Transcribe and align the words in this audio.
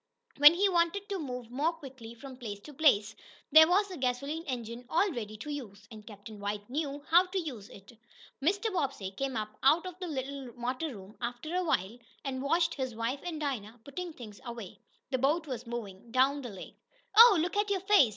When 0.37 0.55
he 0.55 0.67
wanted 0.67 1.07
to 1.09 1.19
move 1.19 1.51
more 1.51 1.73
quickly 1.73 2.15
from 2.15 2.35
place 2.35 2.59
to 2.61 2.73
place, 2.73 3.13
there 3.51 3.67
was 3.67 3.87
the 3.87 3.97
gasoline 3.97 4.43
engine 4.47 4.83
all 4.89 5.11
ready 5.11 5.37
to 5.37 5.51
use. 5.51 5.87
And 5.91 6.07
Captain 6.07 6.39
White 6.39 6.67
knew 6.71 7.03
how 7.11 7.27
to 7.27 7.37
use 7.39 7.69
it. 7.69 7.91
Mr. 8.41 8.73
Bobbsey 8.73 9.11
came 9.11 9.37
up 9.37 9.55
out 9.61 9.85
of 9.85 9.99
the 9.99 10.07
little 10.07 10.53
motor 10.57 10.95
room 10.97 11.17
after 11.21 11.53
a 11.53 11.63
while, 11.63 11.99
and 12.25 12.41
watched 12.41 12.73
his 12.73 12.95
wife 12.95 13.19
and 13.23 13.39
Dinah 13.39 13.79
putting 13.85 14.11
things 14.13 14.41
away. 14.43 14.79
The 15.11 15.19
boat 15.19 15.45
was 15.45 15.67
moving 15.67 16.09
down 16.11 16.41
the 16.41 16.49
lake. 16.49 16.77
"Oh, 17.15 17.37
look 17.39 17.55
at 17.55 17.69
your 17.69 17.81
face!" 17.81 18.09